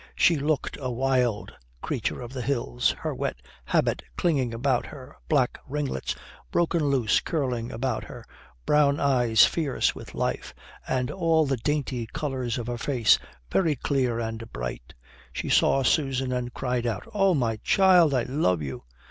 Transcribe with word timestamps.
She 0.15 0.35
looked 0.35 0.79
a 0.81 0.89
wild 0.91 1.53
creature 1.83 2.21
of 2.21 2.33
the 2.33 2.41
hills, 2.41 2.89
her 3.01 3.13
wet 3.13 3.35
habit 3.65 4.01
clinging 4.17 4.51
about 4.51 4.87
her, 4.87 5.15
black 5.29 5.59
ringlets 5.67 6.15
broken 6.49 6.85
loose 6.85 7.19
curling 7.19 7.71
about 7.71 8.05
her, 8.05 8.25
brown 8.65 8.99
eyes 8.99 9.45
fierce 9.45 9.93
with 9.93 10.15
life, 10.15 10.55
and 10.87 11.11
all 11.11 11.45
the 11.45 11.57
dainty 11.57 12.07
colours 12.07 12.57
of 12.57 12.65
her 12.65 12.79
face 12.79 13.19
very 13.51 13.75
clear 13.75 14.17
and 14.19 14.51
bright. 14.51 14.95
She 15.33 15.49
saw 15.49 15.83
Susan 15.83 16.33
and 16.33 16.51
cried 16.51 16.87
out, 16.87 17.07
"Oh, 17.13 17.35
my 17.35 17.57
child, 17.57 18.11
I 18.15 18.23
love 18.23 18.63
you." 18.63 18.81